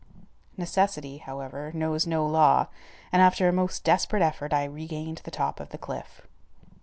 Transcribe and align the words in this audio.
Necessity, 0.57 1.19
however, 1.19 1.71
knows 1.75 2.07
no 2.07 2.25
law, 2.25 2.65
and 3.11 3.21
after 3.21 3.47
a 3.47 3.53
most 3.53 3.83
desperate 3.83 4.23
effort 4.23 4.51
I 4.51 4.63
regained 4.63 5.21
the 5.25 5.29
top 5.29 5.59
of 5.59 5.69
the 5.69 5.77
cliff. 5.77 6.25